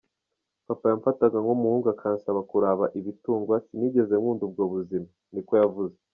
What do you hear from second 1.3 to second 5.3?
nk'umuhungu, akansaba kuraba ibitungwa, sinigeze nkunda ubwo buzima,"